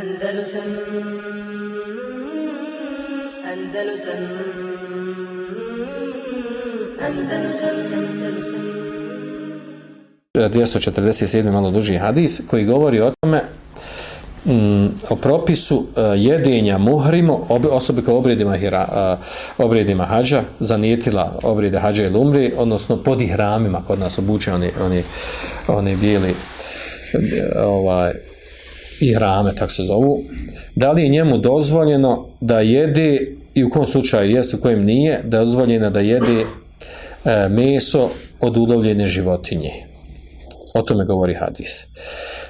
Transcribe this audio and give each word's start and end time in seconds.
Andalusam 0.00 0.62
Andalusam 3.52 4.22
Andalusam 7.00 7.76
Andalusam 7.90 8.64
247. 10.34 11.50
malo 11.50 11.70
duži 11.70 11.96
hadis 11.96 12.40
koji 12.50 12.64
govori 12.64 13.00
o 13.00 13.12
tome 13.20 13.42
mm, 14.44 14.86
o 15.10 15.16
propisu 15.16 15.86
jedenja 16.16 16.78
muhrimu 16.78 17.46
ob, 17.48 17.66
osobi 17.70 18.02
kao 18.02 18.18
obredima, 18.18 18.56
hira, 18.56 19.18
uh, 19.58 19.64
obredima 19.66 20.04
hađa 20.04 20.42
zanijetila 20.60 21.38
obrede 21.42 21.78
hađa 21.78 22.04
ili 22.04 22.18
umri 22.18 22.52
odnosno 22.56 23.02
pod 23.02 23.20
ihramima 23.20 23.84
kod 23.86 23.98
nas 23.98 24.18
obuče 24.18 24.52
oni, 24.52 24.70
oni, 24.80 25.02
oni 25.68 25.96
bijeli 25.96 26.34
ovaj, 27.56 28.12
ihrame 29.08 29.54
tak 29.54 29.70
se 29.70 29.82
zovu 29.82 30.22
da 30.74 30.92
li 30.92 31.02
je 31.02 31.08
njemu 31.08 31.38
dozvoljeno 31.38 32.26
da 32.40 32.60
jede 32.60 33.26
i 33.54 33.64
u 33.64 33.70
kom 33.70 33.86
slučaju 33.86 34.30
jest 34.30 34.54
u 34.54 34.60
kojem 34.60 34.84
nije 34.84 35.20
da 35.24 35.38
je 35.38 35.44
dozvoljeno 35.44 35.90
da 35.90 36.00
jede 36.00 36.40
uh, 36.40 37.30
meso 37.50 38.08
od 38.40 38.56
ulovljene 38.56 39.06
životinje 39.06 39.70
O 40.74 40.82
tome 40.82 41.04
govori 41.04 41.34
hadis. 41.34 41.86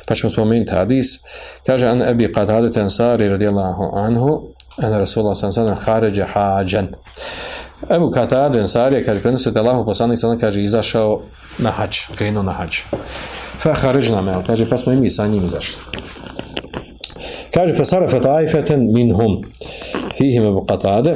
Pa 0.06 0.14
ćemo 0.14 0.30
spomenuti 0.30 0.72
hadis. 0.72 1.18
Kaže, 1.66 1.86
an 1.86 2.02
ebi 2.02 2.28
qatadet 2.28 2.80
ansari 2.80 3.28
radijallahu 3.28 3.90
anhu, 3.96 4.42
an 4.76 4.92
Rasulullah 4.92 5.36
sam 5.36 5.52
sadam 5.52 5.76
haređa 5.80 6.26
hađan. 6.26 6.88
Ebu 7.90 8.10
qatadet 8.10 8.60
ansari, 8.60 9.04
kaže, 9.04 9.20
prenosio 9.20 9.52
da 9.52 9.60
Allahu 9.60 9.84
poslanik 9.84 10.18
sadam, 10.18 10.38
kaže, 10.38 10.62
izašao 10.62 11.20
na 11.58 11.70
hađ, 11.70 11.96
krenuo 12.16 12.42
na 12.42 12.52
hađ. 12.52 12.76
Fa 13.58 13.74
haređna 13.74 14.22
me, 14.22 14.32
kaže, 14.46 14.68
pa 14.68 14.76
smo 14.76 14.92
i 14.92 14.96
mi 14.96 15.10
sa 15.10 15.26
njim 15.26 15.44
izašli. 15.44 15.76
Kaže, 17.54 17.74
fa 17.74 17.84
sarafa 17.84 18.20
taifeten 18.20 18.92
minhum, 18.92 19.42
fihim 20.16 20.46
ebu 20.46 20.64
qatade, 20.68 21.14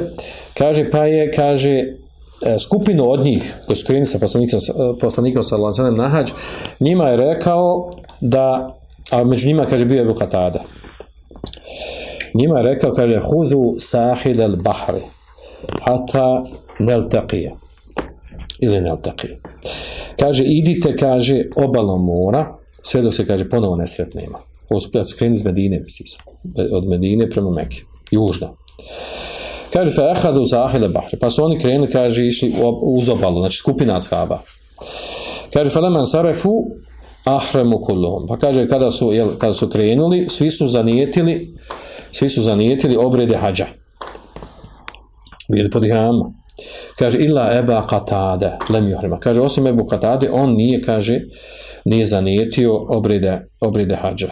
kaže, 0.57 0.89
pa 0.91 1.05
je, 1.05 1.31
kaže, 1.31 1.99
E, 2.45 2.59
skupinu 2.59 3.11
od 3.11 3.23
njih 3.23 3.53
koji 3.65 3.77
su 3.77 3.85
krenuli 3.85 4.05
sa 4.05 4.19
poslanikom, 4.19 4.59
poslanikom 4.99 5.43
sa 5.43 5.57
Lancanem 5.57 5.95
na 5.95 6.07
hađ, 6.07 6.31
njima 6.79 7.09
je 7.09 7.17
rekao 7.17 7.91
da, 8.21 8.75
a 9.11 9.23
među 9.23 9.47
njima 9.47 9.65
kaže 9.65 9.85
bio 9.85 9.99
je 9.99 10.05
Bukatada. 10.05 10.63
Njima 12.33 12.57
je 12.57 12.63
rekao, 12.63 12.91
kaže, 12.91 13.19
huzu 13.19 13.75
sahil 13.77 14.41
el 14.41 14.55
bahri, 14.55 15.01
hata 15.81 16.43
nel 16.79 17.01
taqije. 17.01 17.51
Ili 18.59 18.81
nel 18.81 18.97
taqije. 18.97 19.37
Kaže, 20.19 20.43
idite, 20.43 20.95
kaže, 20.95 21.43
obalom 21.55 22.05
mora, 22.05 22.57
sve 22.83 23.01
dok 23.01 23.13
se, 23.13 23.25
kaže, 23.25 23.49
ponovo 23.49 23.75
nesretnima. 23.75 24.39
Su 24.79 25.17
krenuli 25.17 25.33
iz 25.33 25.45
Medine, 25.45 25.79
misli 25.79 26.05
od 26.73 26.87
Medine 26.87 27.29
prema 27.29 27.49
Mekke, 27.49 27.81
južno. 28.11 28.55
Kaže, 29.73 29.91
fe 29.91 30.01
ehadu 30.01 30.45
zahile 30.45 30.89
bahre. 30.89 31.17
Pa 31.19 31.29
su 31.29 31.43
oni 31.43 31.59
krenuli, 31.59 31.91
kaže, 31.91 32.27
išli 32.27 32.53
uz 32.81 33.09
obalu, 33.09 33.39
znači 33.39 33.57
skupina 33.57 33.95
ashaba. 33.95 34.39
Kaže, 35.53 35.69
fe 35.69 35.79
leman 35.79 36.05
sarefu 36.05 36.51
ahremu 37.25 37.81
kulluhum. 37.81 38.27
Pa 38.27 38.37
kaže, 38.37 38.67
kada 38.67 38.91
su, 38.91 39.13
jel, 39.13 39.29
kada 39.37 39.53
su 39.53 39.69
krenuli, 39.69 40.27
svi 40.29 40.51
su 40.51 40.67
zanijetili, 40.67 41.55
svi 42.11 42.29
su 42.29 42.41
zanijetili 42.41 42.97
obrede 42.97 43.35
hađa. 43.37 43.67
Bili 45.51 45.69
pod 45.69 45.85
ihrama. 45.85 46.31
Kaže, 46.99 47.17
illa 47.17 47.51
eba 47.57 47.87
katade, 47.87 48.57
lem 48.69 48.89
juhrima. 48.89 49.19
Kaže, 49.19 49.41
osim 49.41 49.67
ebu 49.67 49.85
katade, 49.85 50.29
on 50.31 50.53
nije, 50.55 50.81
kaže, 50.81 51.21
nije 51.85 52.05
zanijetio 52.05 52.85
obrede, 52.89 53.47
obrede 53.61 53.95
hađa. 53.95 54.29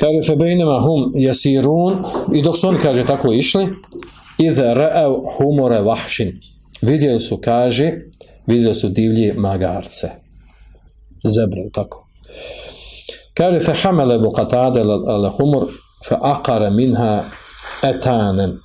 Kaže, 0.00 0.22
fe 0.26 0.36
bejnema 0.36 0.80
hum 0.80 1.12
jasirun, 1.14 2.04
i 2.34 2.42
dok 2.42 2.56
su 2.56 2.68
oni, 2.68 2.78
kaže, 2.82 3.06
tako 3.06 3.32
išli, 3.32 3.68
idhe 4.38 4.62
ra'av 4.62 5.16
humore 5.36 5.80
vahšin. 5.80 6.32
Vidjeli 6.82 7.20
su, 7.20 7.36
kaže, 7.36 7.92
vidjeli 8.46 8.74
su 8.74 8.88
divlje 8.88 9.34
magarce. 9.36 10.10
Zebre, 11.24 11.62
tako. 11.72 12.06
Kaže, 13.34 13.60
fe 13.60 13.72
hamele 13.82 14.18
bu 14.18 14.30
katade 14.30 14.80
ale 15.06 15.28
humor, 15.28 15.66
fe 16.08 16.16
akare 16.20 16.70
minha 16.70 17.24
etanen. 17.82 18.58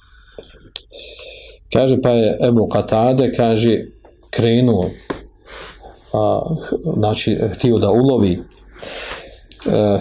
Kaže, 1.73 2.01
pa 2.01 2.09
je 2.09 2.37
Ebu 2.47 2.67
Katade, 2.67 3.31
kaže, 3.31 3.85
krenuo, 4.29 4.89
a, 6.13 6.41
znači, 6.97 7.39
htio 7.53 7.77
da 7.77 7.91
ulovi 7.91 8.39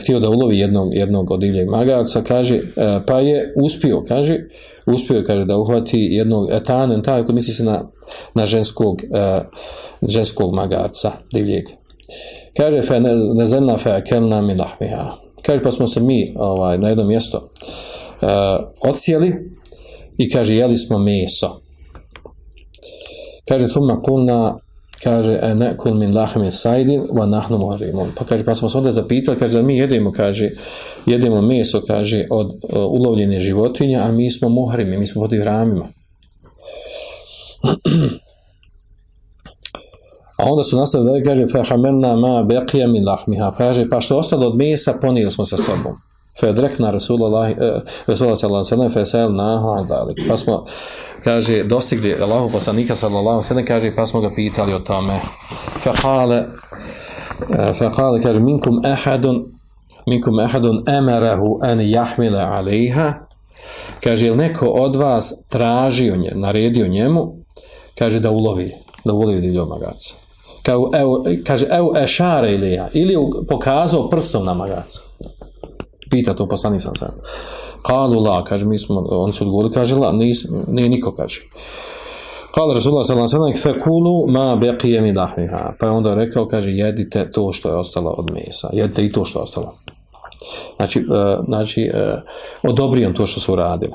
htio 0.00 0.20
da 0.20 0.28
ulovi 0.28 0.58
jednog, 0.58 0.94
jednog 0.94 1.30
od 1.30 1.40
divljeg 1.40 1.68
magarca, 1.68 2.22
kaže, 2.22 2.54
uh, 2.54 2.62
pa 3.06 3.20
je 3.20 3.52
uspio, 3.56 4.02
kaže, 4.08 4.38
uspio 4.86 5.22
kaže, 5.26 5.44
da 5.44 5.56
uhvati 5.56 5.98
jednog 5.98 6.50
etanen, 6.50 7.02
tako 7.02 7.32
misli 7.32 7.54
se 7.54 7.64
na, 7.64 7.82
na 8.34 8.46
ženskog, 8.46 9.02
uh, 9.10 9.46
ženskog 10.08 10.54
magarca, 10.54 11.12
divljeg. 11.32 11.64
Kaže, 12.56 12.82
fe 12.82 13.00
ne, 13.00 13.14
ne 13.60 13.78
fe 13.78 13.90
akelna 13.90 14.42
mi 14.42 14.54
lahmiha. 14.54 15.12
Kaže, 15.42 15.62
pa 15.62 15.70
smo 15.70 15.86
se 15.86 16.00
mi 16.00 16.34
ovaj, 16.36 16.78
na 16.78 16.88
jedno 16.88 17.04
mjesto 17.04 17.36
uh, 17.38 18.88
odsjeli 18.88 19.34
i 20.18 20.30
kaže, 20.30 20.54
jeli 20.54 20.78
smo 20.78 20.98
meso. 20.98 21.60
Kaže, 23.48 23.66
thumma 23.68 24.00
kulna 24.00 24.58
kaže 25.02 25.32
e 25.32 25.76
kul 25.76 25.94
min 25.94 26.14
lahmi 26.14 26.52
sajdin 26.52 27.02
wa 27.10 27.26
nahnu 27.26 27.58
muhrimun. 27.58 28.12
Pa 28.16 28.24
kaže 28.24 28.44
pa 28.44 28.54
smo 28.54 28.68
se 28.68 28.78
onda 28.78 28.90
zapitali 28.90 29.38
kaže 29.38 29.62
mi 29.62 29.78
jedemo 29.78 30.12
kaže 30.12 30.50
jedemo 31.06 31.42
meso 31.42 31.82
kaže 31.86 32.24
od 32.30 32.46
uh, 32.46 32.56
ulovljene 32.90 33.40
životinje 33.40 33.96
a 33.96 34.12
mi 34.12 34.30
smo 34.30 34.48
muhrimi 34.48 34.96
mi 34.96 35.06
smo 35.06 35.22
pod 35.22 35.32
ihramima. 35.32 35.88
A 40.38 40.44
onda 40.50 40.62
su 40.62 40.76
nastavili 40.76 41.20
da 41.20 41.28
kaže 41.28 41.46
fa 41.46 41.76
ma 41.76 42.42
baqiya 42.42 42.92
min 42.92 43.04
lahmiha. 43.04 43.54
Kaže 43.58 43.88
pa 43.88 44.00
što 44.00 44.18
ostalo 44.18 44.46
od 44.46 44.56
mesa 44.56 44.94
ponijeli 45.00 45.30
smo 45.30 45.44
sa 45.44 45.56
sobom 45.56 46.11
Fedrekna 46.40 46.90
Rasulullah 46.92 47.50
sallallahu 48.06 48.74
alejhi 48.74 48.88
ve 48.88 48.90
fesel 48.90 49.34
nahu 49.36 49.68
adalik. 49.68 50.28
Pa 50.28 50.36
smo 50.36 50.64
kaže 51.24 51.64
dostigli 51.64 52.16
Allahu 52.22 52.50
poslanika 52.50 52.94
sallallahu 52.94 53.28
alejhi 53.28 53.44
ve 53.44 53.48
sellem 53.48 53.66
kaže 53.66 53.96
pa 53.96 54.06
smo 54.06 54.20
ga 54.20 54.30
pitali 54.36 54.74
o 54.74 54.78
tome. 54.78 55.20
Fa 55.84 55.92
qala 55.92 56.44
fa 57.74 57.90
qala 57.90 58.22
kaže 58.22 58.40
minkum 58.40 58.80
ahadun 58.84 59.44
minkum 60.06 60.38
ahadun 60.38 60.82
amarahu 60.86 61.58
an 61.62 61.78
yahmila 61.80 62.50
alejha 62.58 63.14
kaže 64.04 64.26
jel 64.26 64.36
neko 64.36 64.66
od 64.66 64.96
vas 64.96 65.34
tražio 65.48 66.16
nje, 66.16 66.32
naredio 66.34 66.88
njemu? 66.88 67.36
Kaže 67.98 68.20
da 68.20 68.30
ulovi 68.30 68.74
da 69.04 69.12
ulovi 69.12 69.40
divljo 69.40 69.66
magarca 69.66 70.14
kao, 70.62 70.90
evo, 70.94 71.24
kaže 71.46 71.66
evo 71.70 71.92
ešare 71.98 72.52
ili 72.52 72.72
ja 72.72 72.88
ili 72.92 73.16
pokazao 73.48 74.10
prstom 74.10 74.44
na 74.44 74.54
magarca 74.54 75.00
pita 76.12 76.34
to 76.36 76.46
poslanik 76.48 76.80
sam 76.80 76.96
sam. 76.96 77.08
Kalu 77.82 78.20
la, 78.20 78.44
kaže, 78.44 78.66
mi 78.66 78.78
smo, 78.78 79.00
oni 79.10 79.32
su 79.32 79.44
odgovorili, 79.44 79.72
kaže, 79.74 79.96
la, 79.96 80.12
nis, 80.12 80.44
nije 80.68 80.88
niko, 80.88 81.14
kaže. 81.16 81.40
Kala 82.54 82.74
Rasulullah 82.74 83.06
sallam, 83.06 83.52
fekulu 83.62 84.26
ma 84.28 84.56
beqije 84.56 85.00
mi 85.00 85.14
lahmiha. 85.14 85.72
Pa 85.80 85.86
je 85.86 85.92
onda 85.92 86.14
rekao, 86.14 86.46
kaže, 86.46 86.70
jedite 86.70 87.30
to 87.30 87.52
što 87.52 87.68
je 87.68 87.76
ostalo 87.76 88.10
od 88.10 88.30
mesa. 88.34 88.68
Jedite 88.72 89.04
i 89.04 89.12
to 89.12 89.24
što 89.24 89.38
je 89.38 89.42
ostalo. 89.42 89.72
Znači, 90.76 90.98
uh, 90.98 91.44
znači 91.44 91.90
uh, 91.94 92.70
odobrio 92.70 93.12
to 93.12 93.26
što 93.26 93.40
su 93.40 93.52
uradili. 93.52 93.92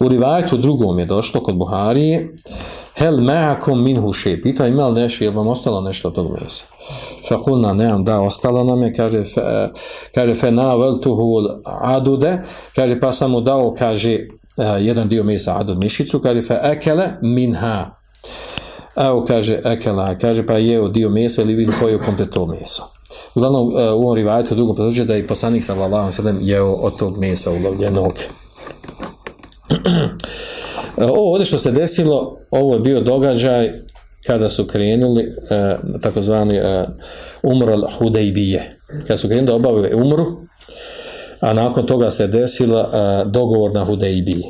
U 0.00 0.08
rivajetu 0.08 0.56
drugom 0.56 0.98
je 0.98 1.06
došlo 1.06 1.42
kod 1.42 1.56
Buharije, 1.56 2.36
hel 2.98 3.14
ma'akum 3.14 3.82
minhu 3.82 4.12
še, 4.12 4.40
pita 4.42 4.66
ima 4.66 4.88
li 4.88 5.00
nešto, 5.02 5.24
je 5.24 5.30
vam 5.30 5.48
ostalo 5.48 5.80
nešto 5.80 6.08
od 6.08 6.14
tog 6.14 6.32
mesa? 6.32 6.64
Fakulna, 7.28 7.72
nemam, 7.72 8.04
da, 8.04 8.20
ostalo 8.20 8.64
nam 8.64 8.82
je, 8.82 8.92
kaže, 8.92 9.24
fe, 9.24 9.68
kaže, 10.14 10.34
fe 10.34 10.50
na 10.50 10.74
adude, 11.80 12.38
kaže, 12.76 13.00
pa 13.00 13.12
sam 13.12 13.30
mu 13.30 13.40
dao, 13.40 13.74
kaže, 13.78 14.18
jedan 14.80 15.08
dio 15.08 15.24
mesa 15.24 15.56
adud 15.58 15.78
mišicu, 15.78 16.20
kaže, 16.20 16.42
fe 16.42 16.60
ekele 16.62 17.08
minha. 17.22 17.90
Evo, 18.96 19.24
kaže, 19.26 19.60
ekela, 19.64 20.14
kaže, 20.18 20.46
pa 20.46 20.58
jeo 20.58 20.88
dio 20.88 21.10
mesa 21.10 21.42
ili 21.42 21.54
vidim 21.54 21.74
pojeo 21.80 21.98
kompletno 21.98 22.46
meso. 22.46 22.97
Uglavnom, 23.34 23.72
u 23.72 24.02
ovom 24.02 24.16
rivajetu 24.16 24.54
drugom 24.54 24.76
potvrđuje 24.76 25.04
da 25.04 25.14
je 25.14 25.26
poslanik 25.26 25.64
sa 25.64 25.74
Allahom 25.74 26.12
sadem 26.12 26.38
jeo 26.42 26.72
od 26.72 26.98
tog 26.98 27.18
mesa 27.18 27.50
ulovljenog. 27.50 28.12
Ovo 30.96 31.30
ovdje 31.32 31.44
što 31.44 31.58
se 31.58 31.72
desilo, 31.72 32.36
ovo 32.50 32.74
je 32.74 32.80
bio 32.80 33.00
događaj 33.00 33.72
kada 34.26 34.48
su 34.48 34.66
krenuli 34.66 35.26
uh, 35.26 36.00
takozvani 36.00 36.60
umr 37.42 37.66
al-Hudejbije. 37.66 38.62
Kada 39.06 39.16
su 39.16 39.28
krenuli 39.28 39.46
da 39.46 39.54
obavili 39.54 39.94
umru, 39.94 40.26
a 41.40 41.52
nakon 41.52 41.86
toga 41.86 42.10
se 42.10 42.26
desila 42.26 42.90
dogovor 43.24 43.72
na 43.74 43.84
Hudejbiji. 43.84 44.44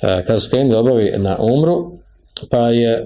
Kada 0.00 0.38
su 0.38 0.50
krenuli 0.50 0.72
da 0.72 0.80
obavili 0.80 1.12
na 1.18 1.36
umru, 1.40 1.92
pa 2.50 2.68
je, 2.68 3.04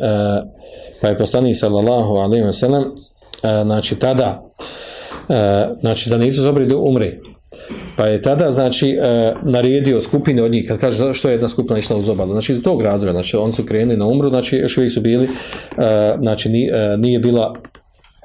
pa 1.01 1.09
je 1.09 1.19
poslanik 1.19 1.57
sallallahu 1.57 2.17
alaihi 2.17 2.45
wa 2.45 2.53
sallam, 2.53 2.85
znači 3.41 3.97
tada, 3.97 4.43
znači 5.81 6.09
za 6.09 6.19
nisu 6.19 6.43
zobrili 6.43 6.75
umri, 6.75 7.21
Pa 7.97 8.07
je 8.07 8.23
tada, 8.23 8.51
znači, 8.51 8.91
e, 8.91 9.35
naredio 9.43 10.03
skupine 10.03 10.43
od 10.43 10.51
njih, 10.51 10.65
kad 10.69 10.81
kaže 10.81 11.15
što 11.15 11.29
je 11.29 11.33
jedna 11.33 11.49
skupina 11.49 11.79
išla 11.79 11.97
uz 11.97 12.09
obalu, 12.09 12.33
znači 12.33 12.53
iz 12.53 12.63
tog 12.63 12.83
razloga, 12.83 13.13
znači 13.13 13.37
oni 13.37 13.53
su 13.53 13.65
krenuli 13.65 13.97
na 13.97 14.07
umru, 14.07 14.31
znači 14.31 14.57
još 14.57 14.77
uvijek 14.77 14.93
su 14.93 15.01
bili, 15.01 15.25
e, 15.25 15.29
znači 16.19 16.49
nije, 16.49 16.71
e, 17.17 17.19
bila 17.19 17.55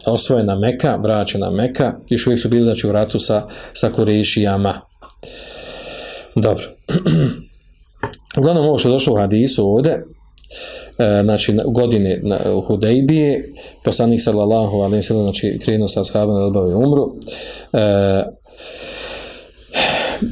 osvojena 0.08 0.56
Meka, 0.56 0.96
vraćena 0.96 1.52
Meka, 1.52 1.94
još 2.10 2.28
uvijek 2.28 2.42
su 2.42 2.50
bili, 2.50 2.64
znači, 2.64 2.88
u 2.88 2.92
ratu 2.92 3.20
sa, 3.20 3.48
sa 3.74 3.90
Kurešijama. 3.90 4.82
Dobro. 6.36 6.64
Uglavnom, 8.38 8.66
ovo 8.66 8.78
što 8.78 8.90
je 8.90 8.94
došlo 8.94 9.14
u 9.14 9.18
hadisu 9.18 9.68
ovdje, 9.68 9.92
e, 9.92 10.04
znači 11.24 11.58
u 11.66 11.72
godini 11.72 12.20
na, 12.22 12.40
u 12.54 12.62
Hudejbije, 12.62 13.54
poslanik 13.84 14.22
sallallahu 14.22 14.78
alaihi 14.78 15.04
sallam, 15.04 15.24
znači 15.24 15.60
krenuo 15.64 15.88
sa 15.88 16.02
ashabom 16.02 16.36
da 16.36 16.44
odbave 16.44 16.76
umru, 16.76 17.16
e, 17.74 18.24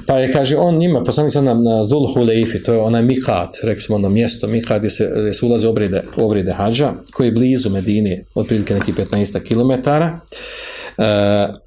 pa 0.07 0.19
je, 0.19 0.31
kaže, 0.31 0.57
on 0.57 0.77
njima, 0.77 1.03
poslanik 1.03 1.33
sam 1.33 1.45
na, 1.45 1.83
Dhul 1.83 2.13
Hulejfi, 2.13 2.63
to 2.63 2.73
je 2.73 2.79
onaj 2.79 3.01
Mikat, 3.01 3.57
rekli 3.63 3.81
smo 3.81 3.95
ono 3.95 4.09
mjesto, 4.09 4.47
Mikat 4.47 4.77
gdje 4.77 4.89
se, 4.89 5.09
gdje 5.19 5.33
se 5.33 5.45
ulaze 5.45 5.67
obride, 5.67 6.01
obride 6.17 6.51
hađa, 6.51 6.93
koji 7.13 7.27
je 7.27 7.31
blizu 7.31 7.69
Medine, 7.69 8.23
otprilike 8.35 8.73
neki 8.73 8.93
15 8.93 9.39
km. 9.47 9.89
E, 9.89 9.93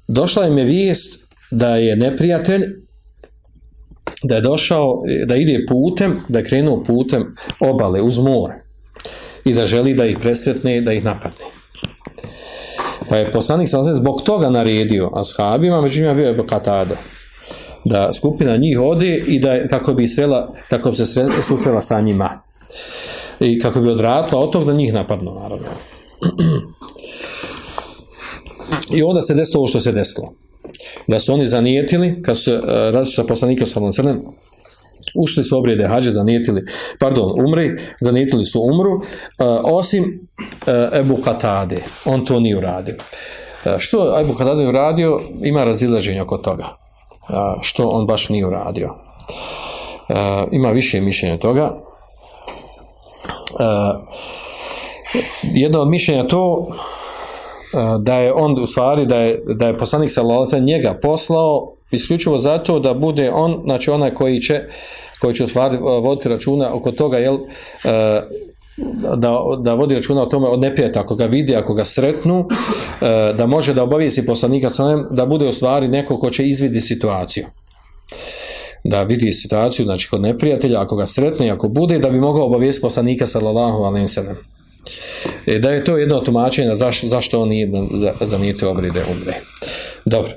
došla 0.07 0.47
im 0.47 0.57
je 0.57 0.65
vijest 0.65 1.19
da 1.51 1.75
je 1.75 1.95
neprijatelj 1.95 2.63
da 4.23 4.35
je 4.35 4.41
došao, 4.41 5.01
da 5.25 5.35
ide 5.35 5.65
putem, 5.67 6.19
da 6.29 6.39
je 6.39 6.45
krenuo 6.45 6.83
putem 6.83 7.35
obale 7.59 8.01
uz 8.01 8.17
more 8.17 8.66
i 9.47 9.53
da 9.53 9.65
želi 9.65 9.93
da 9.93 10.05
ih 10.05 10.17
presretne, 10.21 10.81
da 10.81 10.93
ih 10.93 11.05
napadne. 11.05 11.45
Pa 13.09 13.17
je 13.17 13.31
poslanik 13.31 13.69
sam 13.69 13.83
zbog 13.95 14.21
toga 14.21 14.49
naredio 14.49 15.09
ashabima, 15.13 15.81
među 15.81 16.01
njima 16.01 16.13
bio 16.13 16.27
je 16.27 16.47
Katada, 16.47 16.95
da 17.85 18.13
skupina 18.13 18.57
njih 18.57 18.79
ode 18.79 19.15
i 19.27 19.39
da 19.39 19.67
kako 19.67 19.93
bi 19.93 20.07
srela, 20.07 20.53
kako 20.69 20.89
bi 20.89 20.95
se 20.95 21.05
sre, 21.05 21.25
susrela 21.41 21.81
sa 21.81 22.01
njima. 22.01 22.29
I 23.39 23.59
kako 23.59 23.81
bi 23.81 23.89
odvratila 23.89 24.41
od 24.41 24.51
tog 24.51 24.65
da 24.65 24.73
njih 24.73 24.93
napadnu, 24.93 25.39
naravno. 25.39 25.67
I 28.95 29.03
onda 29.03 29.21
se 29.21 29.33
desilo 29.33 29.59
ovo 29.59 29.67
što 29.67 29.79
se 29.79 29.91
desilo. 29.91 30.33
Da 31.07 31.19
su 31.19 31.33
oni 31.33 31.45
zanijetili, 31.45 32.21
kad 32.21 32.37
su 32.37 32.53
uh, 32.53 32.59
različita 32.65 33.23
poslanika 33.23 33.65
sa 33.65 33.79
ušli 35.15 35.43
su 35.43 35.57
obrijede 35.57 35.87
hađe, 35.87 36.11
zanijetili, 36.11 36.61
pardon, 36.99 37.45
umri, 37.47 37.71
zanijetili 38.01 38.45
su 38.45 38.61
umru, 38.61 38.93
uh, 38.93 39.01
osim 39.63 40.03
uh, 40.03 40.99
Ebu 40.99 41.17
Katade, 41.23 41.83
on 42.05 42.25
to 42.25 42.39
nije 42.39 42.57
uradio. 42.57 42.95
Uh, 42.95 43.71
što 43.77 44.19
Ebu 44.21 44.33
Katade 44.33 44.67
uradio, 44.67 45.21
ima 45.43 45.63
razilaženja 45.63 46.23
oko 46.23 46.37
toga 46.37 46.65
što 47.61 47.87
on 47.87 48.05
baš 48.05 48.29
nije 48.29 48.45
uradio. 48.45 48.95
Ima 50.51 50.71
više 50.71 51.01
mišljenja 51.01 51.37
toga. 51.37 51.73
Jedno 55.43 55.81
od 55.81 55.87
mišljenja 55.87 56.27
to 56.27 56.67
da 57.99 58.13
je 58.13 58.33
on 58.33 58.63
u 58.63 58.65
stvari 58.65 59.05
da 59.05 59.17
je, 59.17 59.39
da 59.55 59.67
je 59.67 59.77
poslanik 59.77 60.11
sallallahu 60.11 60.59
njega 60.59 60.99
poslao 61.01 61.76
isključivo 61.91 62.37
zato 62.37 62.79
da 62.79 62.93
bude 62.93 63.31
on, 63.31 63.61
znači 63.63 63.91
onaj 63.91 64.13
koji 64.13 64.41
će 64.41 64.61
koji 65.19 65.35
će 65.35 65.47
stvari 65.47 65.77
voditi 65.77 66.29
računa 66.29 66.73
oko 66.73 66.91
toga 66.91 67.17
jel 67.17 67.37
da, 69.17 69.39
da 69.59 69.73
vodi 69.73 69.95
računa 69.95 70.21
o 70.21 70.25
tome 70.25 70.47
od 70.47 70.59
neprijata, 70.59 70.99
ako 70.99 71.15
ga 71.15 71.25
vidi, 71.25 71.55
ako 71.55 71.73
ga 71.73 71.85
sretnu, 71.85 72.47
e, 73.01 73.33
da 73.33 73.45
može 73.45 73.73
da 73.73 73.83
obavijesi 73.83 74.25
poslanika 74.25 74.69
sa 74.69 75.03
da 75.11 75.25
bude 75.25 75.47
u 75.47 75.51
stvari 75.51 75.87
neko 75.87 76.17
ko 76.17 76.29
će 76.29 76.47
izvidi 76.47 76.81
situaciju. 76.81 77.45
Da 78.83 79.03
vidi 79.03 79.33
situaciju, 79.33 79.85
znači 79.85 80.09
kod 80.09 80.21
neprijatelja, 80.21 80.81
ako 80.81 80.95
ga 80.95 81.05
sretne, 81.05 81.49
ako 81.49 81.67
bude, 81.67 81.99
da 81.99 82.09
bi 82.09 82.19
mogao 82.19 82.45
obavijesti 82.45 82.81
poslanika 82.81 83.27
sallallahu 83.27 83.83
alaihi 83.83 84.07
sallam. 84.07 84.37
E, 85.47 85.59
da 85.59 85.71
je 85.71 85.83
to 85.83 85.97
jedno 85.97 86.19
tumačenje 86.19 86.75
zaš, 86.75 87.03
zašto 87.03 87.41
on 87.41 87.49
nije 87.49 87.69
za, 87.93 88.13
za 88.21 88.37
nije 88.37 88.57
te 88.57 88.67
obride 88.67 89.05
umre. 89.11 89.33
Dobro. 90.09 90.31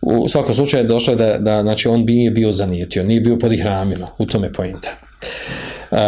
U 0.00 0.28
svakom 0.28 0.54
slučaju 0.54 0.88
došlo 0.88 1.12
je 1.12 1.16
da, 1.16 1.38
da 1.38 1.62
znači, 1.62 1.88
on 1.88 2.06
bi 2.06 2.12
nije 2.12 2.30
bio 2.30 2.52
zanijetio, 2.52 3.04
nije 3.04 3.20
bio 3.20 3.38
pod 3.38 3.52
ihramima, 3.52 4.06
u 4.18 4.26
tome 4.26 4.52
pojenta. 4.52 4.90
Uh, 5.90 5.98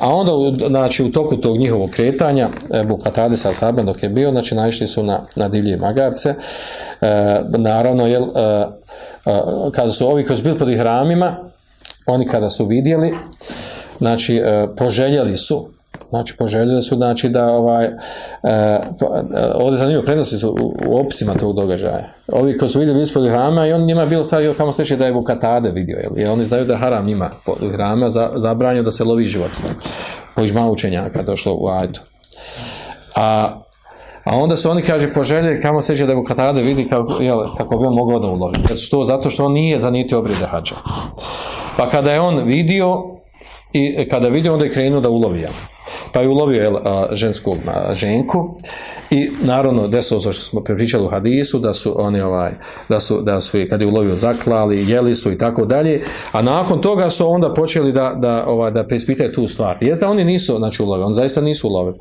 a 0.00 0.14
onda 0.14 0.32
znači, 0.66 1.04
u 1.04 1.12
toku 1.12 1.36
tog 1.36 1.58
njihovog 1.58 1.90
kretanja 1.90 2.48
Ebu 2.74 2.96
Katade 2.96 3.36
sa 3.36 3.50
Ashabem 3.50 3.86
dok 3.86 4.02
je 4.02 4.08
bio, 4.08 4.30
znači 4.30 4.54
naišli 4.54 4.86
su 4.86 5.02
na, 5.02 5.20
na 5.36 5.48
divlje 5.48 5.76
magarce 5.76 6.30
uh, 6.30 7.08
naravno 7.60 8.06
jel, 8.06 8.22
uh, 8.22 8.28
uh, 9.24 9.72
kada 9.72 9.92
su 9.92 10.06
ovi 10.06 10.24
koji 10.24 10.36
su 10.36 10.42
bili 10.42 10.58
pod 10.58 10.78
hramima 10.78 11.36
oni 12.06 12.26
kada 12.26 12.50
su 12.50 12.64
vidjeli 12.64 13.14
znači 13.98 14.40
uh, 14.40 14.70
poželjeli 14.76 15.36
su 15.36 15.68
znači 16.12 16.36
poželjeli 16.36 16.82
su 16.82 16.96
znači 16.96 17.28
da 17.28 17.46
ovaj 17.46 17.84
e, 17.84 17.90
ovdje 19.54 19.78
zanimljivo 19.78 20.04
prenosi 20.04 20.38
su 20.38 20.50
u, 20.50 20.74
u 20.86 21.00
opisima 21.00 21.34
tog 21.34 21.56
događaja 21.56 22.08
ovi 22.32 22.56
koji 22.56 22.68
su 22.68 22.78
vidjeli 22.78 23.02
ispod 23.02 23.28
hrama 23.28 23.66
i 23.66 23.72
on 23.72 23.86
njima 23.86 24.06
bilo 24.06 24.24
stavio 24.24 24.54
kamo 24.54 24.72
sliči 24.72 24.96
da 24.96 25.06
je 25.06 25.12
Vukatade 25.12 25.70
vidio 25.70 25.96
jel? 25.96 26.12
jer 26.16 26.30
oni 26.30 26.44
znaju 26.44 26.64
da 26.64 26.76
haram 26.76 27.06
njima 27.06 27.30
pod 27.46 27.72
hrama 27.72 28.08
za, 28.08 28.30
zabranio 28.36 28.82
da 28.82 28.90
se 28.90 29.04
lovi 29.04 29.24
život 29.24 29.50
po 30.34 30.42
ižma 30.42 30.70
učenjaka 30.70 31.22
došlo 31.22 31.54
u 31.54 31.68
ajdu 31.68 32.00
a 33.16 33.58
A 34.24 34.36
onda 34.36 34.56
su 34.56 34.70
oni, 34.70 34.82
kaže, 34.82 35.08
poželjeli 35.12 35.60
kamo 35.60 35.80
seđe 35.82 36.06
da 36.06 36.12
je 36.12 36.16
Vukatade 36.16 36.62
vidi 36.62 36.84
kako, 36.88 37.22
jel, 37.22 37.38
kako 37.56 37.76
bi 37.78 37.86
on 37.86 37.94
mogao 37.94 38.18
da 38.18 38.26
ulovi. 38.26 38.58
Što? 38.76 39.04
Zato 39.04 39.30
što 39.30 39.44
on 39.44 39.52
nije 39.52 39.80
zanitio 39.80 40.18
obride 40.18 40.46
hađa. 40.46 40.74
Pa 41.76 41.90
kada 41.90 42.12
je 42.12 42.20
on 42.20 42.44
vidio, 42.44 43.02
i 43.72 44.08
kada 44.08 44.26
je 44.26 44.32
vidio, 44.32 44.52
onda 44.52 44.64
je 44.64 44.70
krenuo 44.70 45.00
da 45.00 45.08
ulovi. 45.08 45.40
Jel 45.40 45.52
pa 46.12 46.20
je 46.20 46.28
ulovio 46.28 46.62
jel, 46.62 46.76
žensku 47.12 47.56
ženku. 47.92 48.54
I 49.10 49.30
naravno 49.42 49.88
desilo 49.88 50.20
se 50.20 50.32
što 50.32 50.42
smo 50.42 50.60
prepričali 50.60 51.04
u 51.04 51.08
hadisu 51.08 51.58
da 51.58 51.72
su 51.72 51.94
oni 51.96 52.20
ovaj 52.20 52.52
da 52.88 53.00
su 53.00 53.20
da 53.20 53.40
su 53.40 53.58
kad 53.70 53.80
je 53.80 53.86
ulovio 53.86 54.16
zaklali 54.16 54.90
jeli 54.90 55.14
su 55.14 55.32
i 55.32 55.38
tako 55.38 55.64
dalje. 55.64 56.02
A 56.32 56.42
nakon 56.42 56.80
toga 56.80 57.10
su 57.10 57.30
onda 57.30 57.52
počeli 57.52 57.92
da 57.92 58.14
da 58.16 58.44
ovaj 58.46 58.70
da 58.70 58.86
preispitaju 58.86 59.32
tu 59.32 59.46
stvar. 59.46 59.76
Jest 59.80 60.00
da 60.00 60.08
oni 60.08 60.24
nisu 60.24 60.56
znači 60.56 60.82
ulovili 60.82 61.06
on 61.06 61.14
zaista 61.14 61.40
nisu 61.40 61.68
ulovili. 61.68 61.96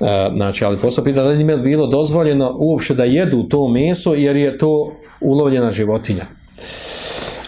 E, 0.00 0.30
znači 0.36 0.64
ali 0.64 0.76
posle 0.76 1.04
pita 1.04 1.22
da 1.22 1.34
njima 1.34 1.56
bilo 1.56 1.86
dozvoljeno 1.86 2.54
uopšte 2.58 2.94
da 2.94 3.04
jedu 3.04 3.42
to 3.42 3.68
meso 3.68 4.14
jer 4.14 4.36
je 4.36 4.58
to 4.58 4.92
ulovljena 5.20 5.70
životinja 5.70 6.39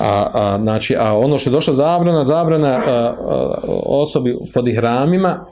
A, 0.02 0.30
a, 0.32 0.58
znači, 0.62 0.96
a 0.98 1.18
ono 1.18 1.38
što 1.38 1.50
je 1.50 1.52
došlo 1.52 1.74
zabrana, 1.74 2.26
zabrana 2.26 2.80
a, 2.86 3.14
osobi 3.86 4.36
pod 4.54 4.68
ihramima, 4.68 5.46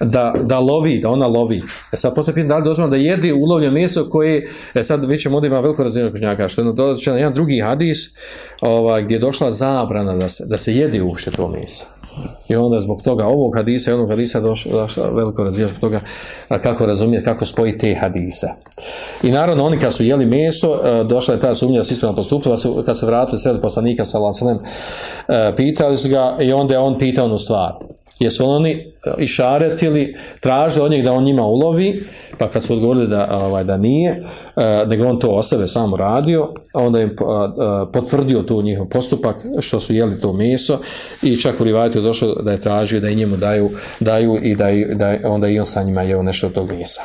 da, 0.00 0.34
da 0.42 0.58
lovi, 0.58 0.98
da 0.98 1.10
ona 1.10 1.26
lovi. 1.26 1.62
E 1.92 1.96
sad 1.96 2.14
posle 2.14 2.34
pitan 2.34 2.48
da 2.48 2.56
li 2.56 2.64
dozvoljeno 2.64 2.90
da 2.90 2.96
jede 2.96 3.32
ulovljeno 3.32 3.74
meso 3.74 4.08
koje, 4.08 4.46
e 4.74 4.82
sad 4.82 5.04
vi 5.04 5.18
ćemo 5.18 5.36
ovdje 5.36 5.48
ima 5.48 5.60
veliko 5.60 5.82
razvijenje 5.82 6.10
kućnjaka, 6.10 6.48
što 6.48 6.60
je 6.60 6.72
dođe 6.72 7.10
na 7.10 7.16
jedan 7.16 7.34
drugi 7.34 7.60
hadis 7.60 7.98
ovaj, 8.60 9.02
gdje 9.02 9.14
je 9.14 9.18
došla 9.18 9.50
zabrana 9.50 10.16
da 10.16 10.28
se, 10.28 10.46
da 10.46 10.58
se 10.58 10.74
jede 10.74 11.02
uopšte 11.02 11.30
to 11.30 11.48
meso. 11.48 11.84
I 12.48 12.56
onda 12.56 12.80
zbog 12.80 13.02
toga 13.02 13.26
ovog 13.26 13.56
hadisa 13.56 13.90
i 13.90 13.94
onog 13.94 14.08
hadisa 14.08 14.40
došla 14.40 15.08
veliko 15.12 15.44
razvijenje 15.44 15.68
zbog 15.68 15.80
toga 15.80 16.00
kako 16.62 16.86
razumijeti, 16.86 17.24
kako 17.24 17.46
spoji 17.46 17.78
te 17.78 17.94
hadisa. 17.94 18.48
I 19.22 19.30
naravno 19.30 19.64
oni 19.64 19.78
kad 19.78 19.92
su 19.92 20.04
jeli 20.04 20.26
meso, 20.26 20.78
e, 20.84 21.04
došla 21.04 21.34
je 21.34 21.40
ta 21.40 21.54
sumnja 21.54 21.78
da 21.78 21.84
se 21.84 21.94
ispravno 21.94 22.16
postupila, 22.16 22.56
su, 22.56 22.82
kad 22.86 22.98
se 22.98 23.06
vratili 23.06 23.38
sred 23.38 23.60
poslanika 23.60 24.04
sa 24.04 24.18
e, 25.28 25.56
pitali 25.56 25.96
su 25.96 26.08
ga 26.08 26.36
i 26.40 26.52
onda 26.52 26.74
je 26.74 26.80
on 26.80 26.98
pitao 26.98 27.24
onu 27.24 27.38
stvar 27.38 27.72
jesu 28.24 28.46
oni 28.46 28.72
e, 28.72 28.84
išaretili, 29.18 30.14
tražili 30.40 30.98
od 30.98 31.04
da 31.04 31.12
on 31.12 31.24
njima 31.24 31.42
ulovi, 31.42 32.02
pa 32.38 32.48
kad 32.48 32.64
su 32.64 32.74
odgovorili 32.74 33.08
da, 33.08 33.28
ovaj, 33.32 33.64
da 33.64 33.76
nije, 33.76 34.20
e, 34.56 34.86
nego 34.86 35.06
on 35.06 35.18
to 35.18 35.28
o 35.28 35.42
sebe 35.42 35.66
samo 35.66 35.96
radio, 35.96 36.52
onda 36.74 37.00
im 37.00 37.10
e, 37.10 37.14
potvrdio 37.92 38.42
tu 38.42 38.62
njihov 38.62 38.86
postupak, 38.86 39.36
što 39.60 39.80
su 39.80 39.94
jeli 39.94 40.20
to 40.20 40.32
meso, 40.32 40.78
i 41.22 41.36
čak 41.36 41.60
u 41.60 41.64
rivajtu 41.64 41.98
je 41.98 42.02
došlo 42.02 42.34
da 42.34 42.52
je 42.52 42.60
tražio 42.60 43.00
da 43.00 43.08
i 43.08 43.16
njemu 43.16 43.36
daju, 43.36 43.70
daju 44.00 44.38
i 44.42 44.54
da, 44.54 44.66
da 44.94 45.16
onda 45.24 45.48
i 45.48 45.58
on 45.58 45.66
sa 45.66 45.82
njima 45.82 46.02
jeo 46.02 46.22
nešto 46.22 46.46
od 46.46 46.52
tog 46.52 46.68
mesa. 46.68 47.02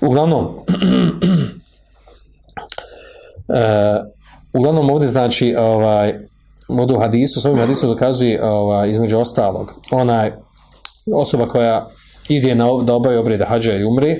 Uglavnom, 0.00 0.48
uglavnom 4.58 4.90
ovdje 4.90 5.08
znači, 5.08 5.54
ovaj, 5.58 6.14
modu 6.68 6.96
hadisu, 6.98 7.40
s 7.40 7.44
ovim 7.44 7.58
hadisom 7.58 7.90
dokazuje 7.90 8.44
ova, 8.44 8.86
između 8.86 9.18
ostalog, 9.18 9.74
onaj 9.90 10.32
osoba 11.12 11.46
koja 11.46 11.86
ide 12.28 12.54
na, 12.54 12.68
da 12.82 12.94
obaje 12.94 13.18
obreda 13.18 13.44
hađa 13.44 13.74
i 13.74 13.84
umri, 13.84 14.16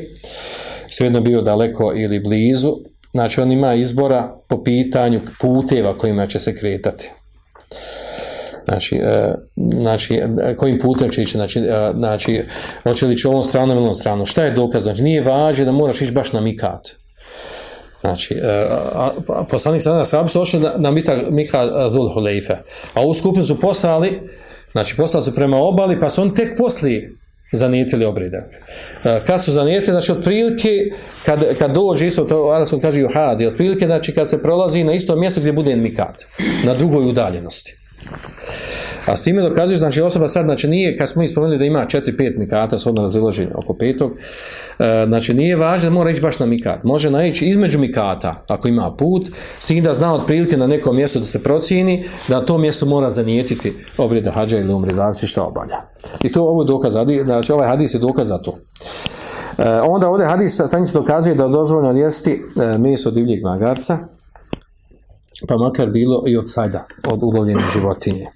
svejedno 0.89 1.21
bio 1.21 1.43
daleko 1.43 1.93
ili 1.97 2.21
blizu, 2.21 2.77
znači 3.13 3.41
on 3.41 3.53
ima 3.53 3.75
izbora 3.75 4.35
po 4.49 4.63
pitanju 4.63 5.21
puteva 5.41 5.97
kojima 5.97 6.27
će 6.27 6.39
se 6.39 6.55
kretati. 6.55 7.11
Znači, 8.65 8.97
e, 8.97 9.35
znači 9.57 10.23
kojim 10.57 10.79
putem 10.79 11.11
će 11.11 11.23
ići, 11.23 11.37
znači, 11.37 11.59
e, 11.59 11.93
znači 11.95 12.45
hoće 12.83 13.07
li 13.07 13.17
će 13.17 13.29
ovom 13.29 13.43
stranom 13.43 13.77
ili 13.77 13.85
ovom 13.85 13.95
stranom. 13.95 14.27
Šta 14.27 14.45
je 14.45 14.51
dokaz? 14.51 14.83
Znači, 14.83 15.03
nije 15.03 15.23
važno 15.23 15.65
da 15.65 15.73
moraš 15.73 16.01
ići 16.01 16.13
baš 16.13 16.33
na 16.33 16.41
mikat 16.41 17.04
Znači, 18.05 18.35
e, 18.35 18.67
poslanik 19.51 19.83
sada 19.83 19.97
na 19.97 20.05
sahabi 20.05 20.29
su 20.29 20.41
ošli 20.41 20.61
na, 20.61 20.73
na 20.77 20.91
Mita, 20.91 21.17
Mika 21.31 21.91
Zul 21.91 22.13
Hulejfe. 22.15 22.53
A 22.95 23.01
ovu 23.01 23.15
skupinu 23.15 23.45
su 23.45 23.61
poslali, 23.61 24.21
znači 24.73 24.97
poslali 24.97 25.25
su 25.25 25.35
prema 25.35 25.57
obali, 25.57 26.01
pa 26.01 26.11
su 26.11 26.23
oni 26.23 26.35
tek 26.35 26.59
poslije 26.59 27.13
zanijetili 27.53 28.05
obride. 28.05 28.37
E, 29.05 29.21
Kad 29.27 29.45
su 29.45 29.53
zanijetili, 29.53 29.93
znači 29.93 30.13
otprilike, 30.13 30.69
kad, 31.25 31.57
kad 31.59 31.71
dođe 31.71 32.07
isto, 32.07 32.25
to 32.25 32.51
arabskom 32.51 32.81
kaže 32.81 33.01
juhadi, 33.01 33.47
otprilike, 33.47 33.87
znači 33.87 34.15
kad 34.15 34.31
se 34.31 34.43
prolazi 34.43 34.85
na 34.85 34.93
isto 34.93 35.17
mjesto 35.17 35.41
gdje 35.41 35.53
bude 35.53 35.77
mikat, 35.77 36.25
na 36.65 36.75
drugoj 36.75 37.07
udaljenosti. 37.07 37.77
A 39.07 39.17
s 39.17 39.23
time 39.23 39.43
dokazuje, 39.43 39.79
znači 39.79 40.03
osoba 40.03 40.29
sad, 40.29 40.45
znači 40.45 40.69
nije, 40.69 40.97
kad 40.97 41.09
smo 41.09 41.23
mi 41.23 41.29
spomenuli 41.29 41.59
da 41.59 41.65
ima 41.65 41.87
4-5 41.87 42.39
mikata, 42.39 42.79
shodno 42.79 43.03
razilaženje 43.03 43.51
oko 43.55 43.75
petog, 43.75 44.13
e, 44.79 45.05
znači 45.07 45.35
nije 45.35 45.57
važno 45.57 45.91
da 45.91 45.95
mora 45.95 46.11
ići 46.11 46.23
baš 46.23 46.39
na 46.39 46.47
mikat. 46.47 46.85
Može 46.85 47.11
naići 47.11 47.47
između 47.47 47.79
mikata, 47.79 48.45
ako 48.49 48.69
ima 48.69 48.95
put, 48.99 49.29
s 49.59 49.67
tim 49.67 49.85
da 49.85 49.93
zna 49.93 50.15
otprilike 50.15 50.57
na 50.57 50.67
nekom 50.67 50.97
mjestu 50.97 51.19
da 51.19 51.25
se 51.25 51.43
procijeni, 51.43 52.05
da 52.29 52.47
to 52.47 52.59
mjesto 52.59 52.87
mora 52.87 53.11
zanijetiti 53.11 53.73
obrijeda 53.99 54.31
hađa 54.31 54.59
ili 54.59 54.75
umri, 54.75 54.95
zavisi 54.95 55.27
što 55.27 55.45
obavlja. 55.45 55.77
I 56.23 56.33
to 56.33 56.43
ovo 56.43 56.63
je 56.63 56.67
dokaz, 56.67 56.93
znači 57.25 57.53
ovaj 57.53 57.69
hadis 57.69 57.95
je 57.95 57.99
dokaz 57.99 58.29
za 58.29 58.39
to. 58.39 58.55
E, 59.59 59.81
onda 59.81 60.09
ovdje 60.09 60.27
hadis 60.27 60.61
sa 60.67 60.79
njim 60.79 60.87
se 60.87 60.93
dokazuje 60.93 61.35
da 61.35 61.43
je 61.43 61.49
dozvoljeno 61.49 61.99
jesti 61.99 62.33
e, 62.33 62.79
meso 62.79 63.11
divljeg 63.11 63.43
magarca, 63.43 63.99
pa 65.49 65.57
makar 65.57 65.91
bilo 65.91 66.25
i 66.27 66.37
od 66.37 66.45
sajda, 66.47 66.87
od 67.09 67.23
ulovljene 67.23 67.63
životinje. 67.73 68.27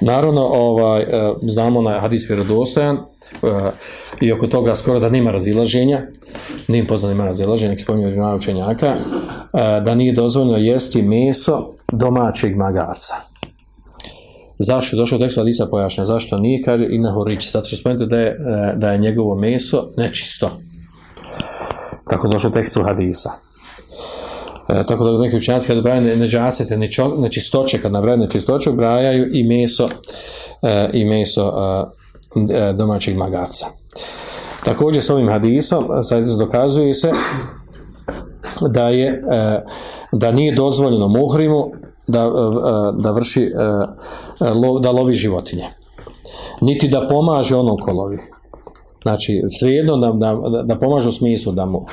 Naravno, 0.00 0.40
ovaj, 0.42 1.02
e, 1.02 1.06
znamo 1.42 1.82
na 1.82 2.00
hadis 2.00 2.30
vjerodostojan 2.30 2.96
e, 2.96 3.00
i 4.20 4.32
oko 4.32 4.46
toga 4.46 4.74
skoro 4.74 5.00
da 5.00 5.08
nema 5.08 5.30
razilaženja, 5.30 6.02
nije 6.68 6.86
poznat 6.86 7.10
nema 7.10 7.24
razilaženja, 7.24 7.70
neki 7.70 7.82
spominju 7.82 8.34
učenjaka, 8.36 8.86
e, 8.86 8.96
da 9.84 9.94
nije 9.94 10.12
dozvoljeno 10.12 10.58
jesti 10.58 11.02
meso 11.02 11.74
domaćeg 11.92 12.56
magarca. 12.56 13.14
Zašto? 14.58 14.96
Došlo 14.96 15.16
u 15.16 15.20
tekstu 15.20 15.40
Hadisa 15.40 15.66
pojašnja. 15.66 16.06
Zašto 16.06 16.38
nije? 16.38 16.62
Kaže 16.62 16.86
Ina 16.90 17.12
Horić. 17.12 17.52
Zato 17.52 17.66
što 17.66 17.76
spomenuti 17.76 18.06
da 18.06 18.20
je, 18.20 18.36
da 18.76 18.92
je 18.92 18.98
njegovo 18.98 19.36
meso 19.36 19.92
nečisto. 19.96 20.50
Tako 22.10 22.28
došlo 22.28 22.50
u 22.50 22.52
tekstu 22.52 22.82
Hadisa. 22.82 23.30
E, 24.72 24.86
tako 24.86 25.04
da 25.04 25.18
neki 25.18 25.36
učenjaci 25.36 25.66
kad 25.66 25.78
ubrajaju 25.78 26.16
neđasete, 26.16 26.76
nečo- 26.76 27.16
nečistoće, 27.18 27.78
kad 27.82 27.92
nabrajaju 27.92 28.20
nečistoće, 28.20 28.70
ubrajaju 28.70 29.28
i 29.32 29.42
meso, 29.42 29.88
e, 30.62 30.90
i 30.92 31.04
meso 31.04 31.52
e, 31.52 32.56
e, 32.56 32.72
domaćeg 32.72 33.16
magarca. 33.16 33.66
Također 34.64 35.02
s 35.02 35.10
ovim 35.10 35.28
hadisom 35.28 35.84
e, 35.84 36.02
sad 36.02 36.28
dokazuje 36.38 36.94
se 36.94 37.12
da 38.60 38.88
je 38.88 39.06
e, 39.08 39.20
da 40.12 40.32
nije 40.32 40.54
dozvoljeno 40.54 41.08
muhrimu 41.08 41.72
da, 42.06 42.18
e, 42.18 42.24
e, 42.24 43.02
da 43.02 43.10
vrši 43.10 43.42
e, 43.42 43.46
e, 43.46 44.52
da 44.80 44.90
lovi 44.90 45.14
životinje 45.14 45.64
niti 46.60 46.88
da 46.88 47.06
pomaže 47.06 47.56
onom 47.56 47.78
ko 47.78 47.92
lovi 47.92 48.18
znači 49.02 49.42
svejedno 49.58 49.96
da, 49.96 50.12
da, 50.12 50.62
da 50.62 50.78
pomaže 50.78 51.08
u 51.08 51.12
smislu 51.12 51.52
da 51.52 51.66
mu 51.66 51.86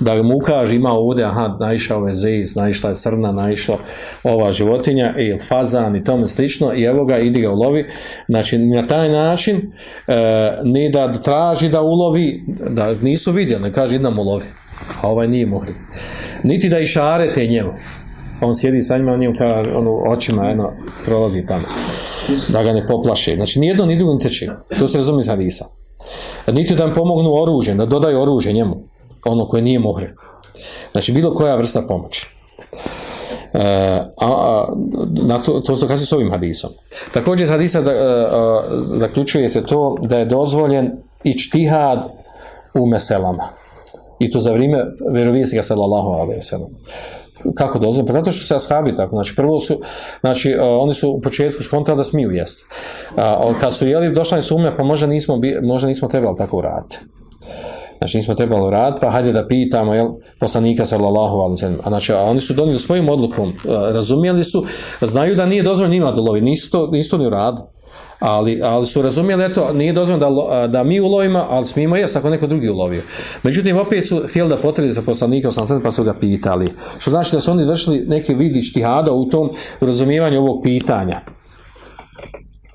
da 0.00 0.22
mu 0.22 0.36
ukaže 0.36 0.76
ima 0.76 0.92
ovdje 0.92 1.24
aha 1.24 1.56
naišao 1.60 2.06
je 2.06 2.14
zez, 2.14 2.56
naišla 2.56 2.88
je 2.88 2.94
srna 2.94 3.32
naišla 3.32 3.76
ova 4.24 4.52
životinja 4.52 5.14
ili 5.16 5.38
fazan 5.38 5.96
i 5.96 6.04
tome 6.04 6.28
slično 6.28 6.72
i 6.74 6.82
evo 6.82 7.04
ga 7.04 7.18
idi 7.18 7.40
ga 7.40 7.50
ulovi. 7.50 7.86
Znači 8.28 8.58
na 8.58 8.86
taj 8.86 9.08
način 9.08 9.56
e, 9.56 9.62
ni 10.64 10.90
da 10.90 11.12
traži 11.12 11.68
da 11.68 11.80
ulovi 11.80 12.44
da 12.70 12.94
nisu 13.02 13.32
vidjeli, 13.32 13.72
kaže 13.72 13.96
idem 13.96 14.18
ulovi. 14.18 14.44
A 15.02 15.08
ovaj 15.08 15.28
nije 15.28 15.46
mogli. 15.46 15.74
Niti 16.42 16.68
da 16.68 16.78
išarete 16.78 17.46
njemu. 17.46 17.72
On 18.40 18.54
sjedi 18.54 18.80
sa 18.80 18.98
njima, 18.98 19.12
on 19.12 19.20
njemu 19.20 19.34
kao 19.38 19.64
ono, 19.74 19.94
očima 19.94 20.48
jedno 20.48 20.72
prolazi 21.04 21.46
tamo 21.46 21.66
da 22.48 22.62
ga 22.62 22.72
ne 22.72 22.86
poplaše. 22.86 23.34
Znači 23.34 23.60
nijedno 23.60 23.86
ni 23.86 23.96
drugo 23.96 24.14
ne 24.14 24.20
teče. 24.20 24.46
To 24.78 24.88
se 24.88 24.98
razumije 24.98 25.20
iz 25.20 25.28
hadisa 25.28 25.77
niti 26.52 26.74
da 26.74 26.84
im 26.84 26.94
pomognu 26.94 27.42
oružjem, 27.42 27.78
da 27.78 27.86
dodaju 27.86 28.20
oružje 28.20 28.52
njemu, 28.52 28.76
ono 29.24 29.48
koje 29.48 29.62
nije 29.62 29.78
mohre. 29.78 30.14
Znači, 30.92 31.12
bilo 31.12 31.34
koja 31.34 31.56
vrsta 31.56 31.82
pomoći. 31.82 32.26
E, 33.54 33.60
a, 34.20 34.26
a 34.26 34.66
na 35.26 35.42
to, 35.42 35.60
to 35.60 35.76
se 35.76 35.80
dokazuje 35.80 36.06
s 36.06 36.12
ovim 36.12 36.30
hadisom. 36.30 36.70
Također 37.14 37.44
iz 37.44 37.50
hadisa 37.50 37.80
da, 37.80 37.90
a, 37.90 37.94
a, 37.94 38.62
zaključuje 38.78 39.48
se 39.48 39.66
to 39.66 39.96
da 40.00 40.18
je 40.18 40.24
dozvoljen 40.24 40.92
i 41.24 41.38
čtihad 41.38 41.98
u 42.74 42.86
meselama. 42.86 43.48
I 44.18 44.30
to 44.30 44.40
za 44.40 44.52
vrijeme 44.52 44.84
vjerovijesnika 45.12 45.62
sallallahu 45.62 46.08
alaihi 46.08 46.42
sallam. 46.42 46.70
Kako 47.54 47.78
dozvoljeno? 47.78 48.06
Pa 48.06 48.12
zato 48.12 48.32
što 48.32 48.46
se 48.46 48.54
ashabi 48.54 48.96
tako, 48.96 49.16
znači 49.16 49.36
prvo 49.36 49.60
su, 49.60 49.80
znači 50.20 50.54
uh, 50.54 50.60
oni 50.62 50.94
su 50.94 51.10
u 51.10 51.20
početku 51.20 51.62
skontali 51.62 51.96
da 51.96 52.04
smiju 52.04 52.30
jesti. 52.30 52.64
Kad 53.60 53.74
su 53.74 53.86
jeli, 53.86 54.14
došla 54.14 54.36
im 54.36 54.42
sumnja, 54.42 54.74
pa 54.76 54.84
možda 54.84 55.06
nismo, 55.06 55.40
možda 55.62 55.88
nismo 55.88 56.08
trebali 56.08 56.36
tako 56.38 56.56
uraditi. 56.56 56.98
Znači 57.98 58.16
nismo 58.16 58.34
trebali 58.34 58.66
uraditi, 58.66 59.00
pa 59.00 59.10
hajde 59.10 59.32
da 59.32 59.46
pitamo, 59.46 59.94
jel, 59.94 60.08
poslanika 60.40 60.86
sallallahu 60.86 61.36
alaihi. 61.36 61.78
A 61.82 61.88
znači, 61.88 62.12
oni 62.12 62.40
su 62.40 62.54
donijeli 62.54 62.78
svojim 62.78 63.08
odlukom, 63.08 63.48
uh, 63.48 63.54
razumijeli 63.92 64.44
su, 64.44 64.64
znaju 65.00 65.36
da 65.36 65.46
nije 65.46 65.62
dozvoljeno 65.62 65.92
njima 65.92 66.12
da 66.12 66.20
lovi, 66.20 66.40
nisu 66.40 66.70
to, 66.70 66.86
nisu 66.86 67.10
to 67.10 67.18
ni 67.18 67.26
uradili. 67.26 67.66
Ali, 68.18 68.60
ali 68.62 68.86
su 68.86 69.02
razumjeli, 69.02 69.44
eto, 69.44 69.72
nije 69.72 69.92
dozvoljeno 69.92 70.48
da, 70.50 70.66
da 70.66 70.84
mi 70.84 71.00
ulovimo, 71.00 71.46
ali 71.48 71.66
smijemo 71.66 71.96
jesti 71.96 72.18
ako 72.18 72.30
neko 72.30 72.46
drugi 72.46 72.68
ulovio. 72.68 73.02
Međutim, 73.42 73.76
opet 73.76 74.08
su 74.08 74.22
htjeli 74.28 74.48
da 74.48 74.56
potvrdi 74.56 74.90
za 74.90 75.02
poslanika, 75.02 75.50
pa 75.82 75.90
su 75.90 76.04
ga 76.04 76.14
pitali. 76.14 76.68
Što 76.98 77.10
znači 77.10 77.32
da 77.32 77.40
su 77.40 77.50
oni 77.50 77.64
vršili 77.64 78.04
neke 78.08 78.34
vidi 78.34 78.62
štihada 78.62 79.12
u 79.12 79.28
tom 79.28 79.50
razumijevanju 79.80 80.38
ovog 80.38 80.60
pitanja. 80.62 81.20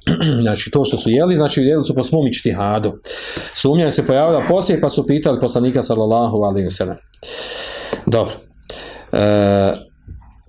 znači 0.43 0.71
to 0.71 0.85
što 0.85 0.97
su 0.97 1.09
jeli, 1.09 1.35
znači 1.35 1.61
jeli 1.61 1.83
su 1.85 1.95
po 1.95 2.03
svom 2.03 2.27
ičtihadu. 2.27 2.93
Sumnja 3.53 3.91
se 3.91 4.05
pojavila 4.05 4.43
poslije 4.49 4.81
pa 4.81 4.89
su 4.89 5.07
pitali 5.07 5.39
poslanika 5.39 5.81
sallallahu 5.81 6.37
alaihi 6.37 6.69
sallam. 6.69 6.97
Dobro. 8.05 8.33
E, 9.11 9.92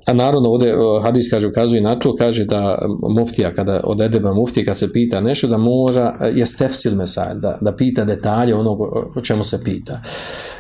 a 0.07 0.13
naravno 0.13 0.49
ovdje 0.49 0.71
e, 0.71 0.75
hadis 1.03 1.31
kaže 1.31 1.49
ukazuje 1.49 1.83
na 1.83 1.99
to, 1.99 2.15
kaže 2.15 2.45
da 2.45 2.79
muftija, 3.11 3.55
kada 3.55 3.81
od 3.85 4.01
edeba 4.01 4.35
muftija, 4.35 4.65
kad 4.65 4.79
se 4.79 4.93
pita 4.93 5.21
nešto, 5.21 5.47
da 5.49 5.59
mora, 5.59 6.17
e, 6.21 6.33
je 6.35 6.47
stefsil 6.47 6.95
mesaj, 6.95 7.35
da, 7.35 7.59
da 7.61 7.77
pita 7.77 8.05
detalje 8.05 8.55
onog 8.55 8.81
o 9.17 9.21
čemu 9.23 9.45
se 9.45 9.63
pita. 9.65 10.01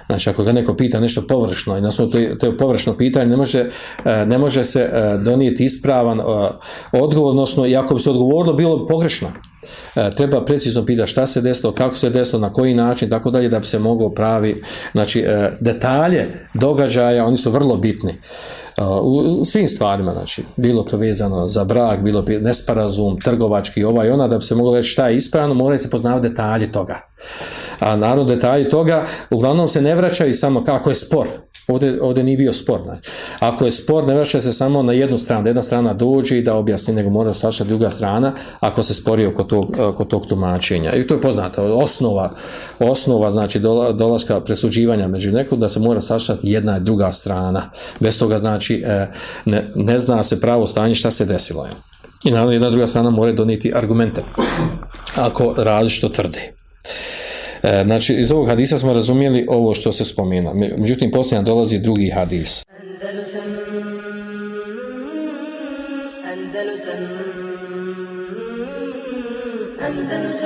Znači, 0.06 0.30
ako 0.30 0.44
ga 0.44 0.52
neko 0.52 0.74
pita 0.74 1.00
nešto 1.00 1.26
površno 1.26 1.78
i 1.78 1.80
na 1.80 1.88
osnovu 1.88 2.10
to, 2.10 2.18
to 2.40 2.46
je 2.46 2.56
površno 2.56 2.96
pitanje, 2.96 3.26
ne 3.26 3.36
može, 3.36 3.68
e, 4.04 4.26
ne 4.26 4.38
može 4.38 4.64
se 4.64 4.80
e, 4.80 5.18
donijeti 5.18 5.64
ispravan 5.64 6.20
e, 6.20 6.24
odgovor, 6.92 7.30
odnosno, 7.30 7.66
i 7.66 7.76
ako 7.76 7.94
bi 7.94 8.00
se 8.00 8.10
odgovorilo, 8.10 8.54
bilo 8.54 8.76
bi 8.76 8.86
pogrešno. 8.86 9.28
Treba 10.16 10.44
precizno 10.44 10.86
pitati 10.86 11.10
šta 11.10 11.26
se 11.26 11.40
desilo, 11.40 11.72
kako 11.72 11.96
se 11.96 12.10
desilo, 12.10 12.40
na 12.40 12.52
koji 12.52 12.74
način, 12.74 13.10
tako 13.10 13.30
dalje, 13.30 13.48
da 13.48 13.60
bi 13.60 13.66
se 13.66 13.78
moglo 13.78 14.10
pravi, 14.10 14.62
znači, 14.92 15.24
detalje 15.60 16.26
događaja, 16.54 17.24
oni 17.24 17.36
su 17.36 17.50
vrlo 17.50 17.76
bitni 17.76 18.12
u, 19.02 19.44
svim 19.44 19.68
stvarima, 19.68 20.12
znači, 20.12 20.42
bilo 20.56 20.82
to 20.82 20.96
vezano 20.96 21.48
za 21.48 21.64
brak, 21.64 22.02
bilo 22.02 22.22
bi 22.22 22.38
nesporazum, 22.38 23.20
trgovački, 23.20 23.84
ovaj, 23.84 24.10
ona, 24.10 24.28
da 24.28 24.38
bi 24.38 24.44
se 24.44 24.54
moglo 24.54 24.76
reći 24.76 24.88
šta 24.88 25.08
je 25.08 25.16
ispravno, 25.16 25.54
moraju 25.54 25.80
se 25.80 25.90
poznavati 25.90 26.28
detalje 26.28 26.72
toga. 26.72 27.00
A 27.84 27.96
naravno, 27.96 28.24
detalji 28.24 28.68
toga, 28.68 29.06
uglavnom 29.30 29.68
se 29.68 29.82
ne 29.82 29.94
vraćaju 29.94 30.34
samo 30.34 30.64
kako 30.64 30.90
je 30.90 30.94
spor, 30.94 31.28
Ovdje, 31.68 31.98
ovdje 32.02 32.24
nije 32.24 32.36
bio 32.36 32.52
spor. 32.52 32.80
Znači. 32.84 33.10
Ako 33.38 33.64
je 33.64 33.70
spor, 33.70 34.06
ne 34.06 34.14
vraća 34.14 34.40
se 34.40 34.52
samo 34.52 34.82
na 34.82 34.92
jednu 34.92 35.18
stranu, 35.18 35.46
jedna 35.46 35.62
strana 35.62 35.94
dođe 35.94 36.38
i 36.38 36.42
da 36.42 36.54
objasni, 36.54 36.94
nego 36.94 37.10
mora 37.10 37.32
sašati 37.32 37.68
druga 37.68 37.90
strana, 37.90 38.32
ako 38.60 38.82
se 38.82 38.94
spori 38.94 39.26
oko 39.26 39.44
tog, 39.44 39.76
oko 39.78 40.04
tog 40.04 40.26
tumačenja. 40.26 40.92
I 40.94 41.06
to 41.06 41.14
je 41.14 41.20
poznato. 41.20 41.62
Osnova, 41.62 42.30
osnova 42.78 43.30
znači 43.30 43.58
dola, 43.58 43.92
dolaska 43.92 44.40
presuđivanja 44.40 45.08
među 45.08 45.32
nekom, 45.32 45.60
da 45.60 45.68
se 45.68 45.80
mora 45.80 46.00
sašati 46.00 46.50
jedna 46.50 46.76
i 46.76 46.80
druga 46.80 47.12
strana. 47.12 47.70
Bez 48.00 48.18
toga, 48.18 48.38
znači, 48.38 48.82
e, 48.86 49.06
ne, 49.44 49.64
ne 49.74 49.98
zna 49.98 50.22
se 50.22 50.40
pravo 50.40 50.66
stanje 50.66 50.94
šta 50.94 51.10
se 51.10 51.24
desilo. 51.24 51.66
I 52.24 52.30
naravno, 52.30 52.52
jedna 52.52 52.70
druga 52.70 52.86
strana 52.86 53.10
mora 53.10 53.32
doniti 53.32 53.72
argumente, 53.74 54.22
ako 55.16 55.54
različito 55.56 56.08
tvrde. 56.08 56.63
E, 57.64 57.82
znači, 57.84 58.14
iz 58.14 58.32
ovog 58.32 58.48
hadisa 58.48 58.78
smo 58.78 58.92
razumijeli 58.92 59.46
ovo 59.48 59.74
što 59.74 59.92
se 59.92 60.04
spomena. 60.04 60.54
Međutim, 60.78 61.10
poslije 61.10 61.38
nam 61.38 61.44
dolazi 61.44 61.78
drugi 61.78 62.10
hadis. 62.10 62.64
Andalusam 62.68 63.42
Andalusam 66.24 66.98
Andalusam 69.80 70.43